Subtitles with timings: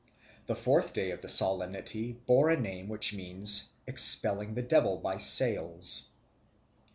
[0.47, 5.17] The fourth day of the solemnity bore a name which means "Expelling the Devil by
[5.17, 6.07] Sails."